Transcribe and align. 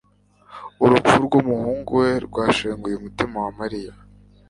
Urupfu 0.83 1.15
rwumuhungu 1.25 1.91
we 2.01 2.09
rwashenguye 2.25 2.95
umutima 2.97 3.35
wa 3.45 3.51
Mariya 3.59 3.93